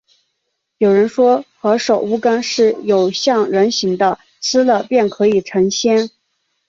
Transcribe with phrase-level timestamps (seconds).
[0.79, 6.09] 有人说，何首乌根是有像人形的，吃了便可以成仙